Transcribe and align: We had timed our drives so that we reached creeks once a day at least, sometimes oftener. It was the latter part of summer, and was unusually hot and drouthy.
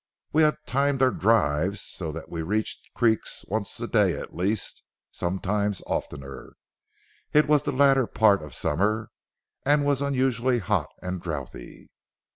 We 0.33 0.41
had 0.41 0.57
timed 0.65 1.03
our 1.03 1.11
drives 1.11 1.79
so 1.79 2.11
that 2.11 2.27
we 2.27 2.41
reached 2.41 2.89
creeks 2.95 3.45
once 3.47 3.79
a 3.79 3.87
day 3.87 4.15
at 4.19 4.35
least, 4.35 4.81
sometimes 5.11 5.83
oftener. 5.85 6.53
It 7.33 7.47
was 7.47 7.61
the 7.61 7.71
latter 7.71 8.07
part 8.07 8.41
of 8.41 8.55
summer, 8.55 9.11
and 9.63 9.85
was 9.85 10.01
unusually 10.01 10.57
hot 10.57 10.89
and 11.03 11.21
drouthy. 11.21 11.91